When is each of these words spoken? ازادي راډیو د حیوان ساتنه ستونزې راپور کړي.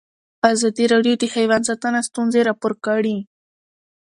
ازادي 0.51 0.85
راډیو 0.93 1.15
د 1.19 1.23
حیوان 1.35 1.61
ساتنه 1.69 1.99
ستونزې 2.09 2.41
راپور 2.49 2.73
کړي. 2.85 3.17